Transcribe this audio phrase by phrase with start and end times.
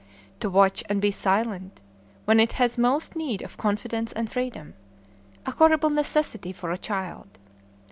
[0.39, 1.79] To watch and be silent,
[2.25, 4.73] when it has most need of confidence and freedom,
[5.45, 7.27] a horrible necessity for a child!